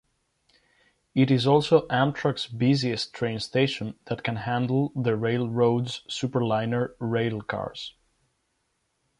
[1.13, 7.91] It is also Amtrak's busiest train station that can handle the railroad's Superliner railcars.